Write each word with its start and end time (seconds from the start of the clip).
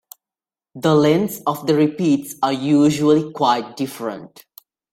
The 0.73 0.95
lengths 0.95 1.41
of 1.45 1.67
the 1.67 1.75
repeats 1.75 2.33
are 2.41 2.51
usually 2.51 3.31
quite 3.33 3.77
different. 3.77 4.43